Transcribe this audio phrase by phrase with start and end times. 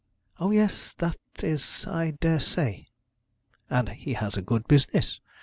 [0.39, 2.87] 'O, yes, that is, I daresay.'
[3.69, 5.19] 'And he has a good business.